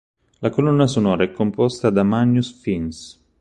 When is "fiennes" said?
2.59-3.23